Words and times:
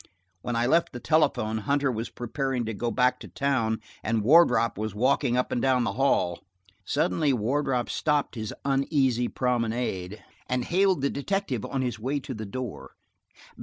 When 0.41 0.55
I 0.55 0.65
left 0.65 0.93
the 0.93 0.99
telephone, 0.99 1.59
Hunter 1.59 1.91
was 1.91 2.09
preparing 2.09 2.65
to 2.65 2.73
go 2.73 2.89
back 2.89 3.19
to 3.19 3.27
town 3.27 3.79
and 4.01 4.23
Wardrop 4.23 4.75
was 4.75 4.95
walking 4.95 5.37
up 5.37 5.51
and 5.51 5.61
down 5.61 5.83
the 5.83 5.93
hall. 5.93 6.39
Suddenly 6.83 7.33
Wardrop 7.33 7.87
stopped 7.87 8.33
his 8.33 8.51
uneasy 8.65 9.27
promenade 9.27 10.19
and 10.49 10.65
hailed 10.65 11.01
the 11.01 11.11
detective 11.11 11.63
on 11.65 11.83
his 11.83 11.99
way 11.99 12.19
to 12.21 12.33
the 12.33 12.47
door. 12.47 12.95